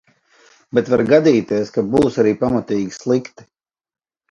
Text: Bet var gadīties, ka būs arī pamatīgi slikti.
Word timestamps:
Bet 0.77 0.89
var 0.93 1.03
gadīties, 1.09 1.69
ka 1.77 1.85
būs 1.93 2.19
arī 2.25 2.33
pamatīgi 2.41 2.99
slikti. 2.99 3.49